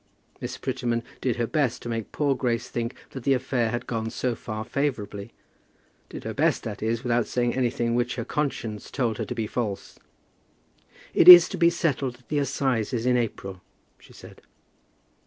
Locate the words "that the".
3.11-3.35